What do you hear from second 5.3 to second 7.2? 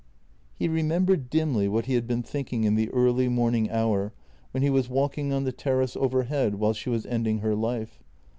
on the terrace overhead while she was